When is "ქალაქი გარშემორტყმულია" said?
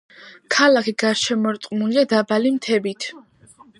0.55-2.07